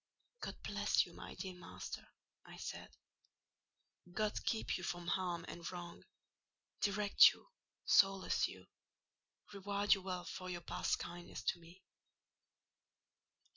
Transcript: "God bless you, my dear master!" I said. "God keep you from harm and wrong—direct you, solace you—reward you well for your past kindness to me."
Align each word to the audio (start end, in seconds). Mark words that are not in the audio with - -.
"God 0.39 0.59
bless 0.63 1.05
you, 1.05 1.13
my 1.13 1.35
dear 1.35 1.53
master!" 1.53 2.03
I 2.43 2.57
said. 2.57 2.97
"God 4.11 4.43
keep 4.45 4.75
you 4.75 4.83
from 4.83 5.05
harm 5.05 5.45
and 5.47 5.71
wrong—direct 5.71 7.31
you, 7.31 7.49
solace 7.85 8.47
you—reward 8.47 9.93
you 9.93 10.01
well 10.01 10.23
for 10.23 10.49
your 10.49 10.61
past 10.61 10.97
kindness 10.97 11.43
to 11.43 11.59
me." 11.59 11.83